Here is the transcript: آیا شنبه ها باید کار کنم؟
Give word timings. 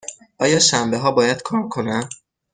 آیا 0.39 0.59
شنبه 0.59 0.97
ها 0.97 1.11
باید 1.11 1.41
کار 1.41 1.67
کنم؟ 1.69 2.09